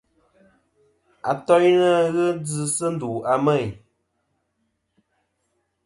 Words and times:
Atoynɨ 1.31 1.87
fhɨ 2.13 2.25
djɨ 2.43 2.63
sɨ 2.75 2.87
ndu 2.93 3.09
a 3.31 3.33
Meyn. 3.45 3.71